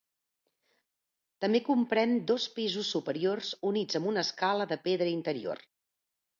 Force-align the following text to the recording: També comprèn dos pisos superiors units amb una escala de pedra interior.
També 1.45 1.61
comprèn 1.67 2.15
dos 2.33 2.49
pisos 2.57 2.91
superiors 2.97 3.53
units 3.73 4.03
amb 4.03 4.13
una 4.15 4.27
escala 4.29 4.71
de 4.75 4.83
pedra 4.91 5.15
interior. 5.15 5.67